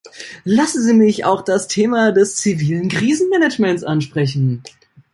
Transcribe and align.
Lassen 0.45 0.81
Sie 0.81 0.95
mich 0.95 1.25
auch 1.25 1.43
das 1.43 1.67
Thema 1.67 2.11
des 2.11 2.35
zivilen 2.35 2.89
Krisenmanagements 2.89 3.83
ansprechen. 3.83 4.63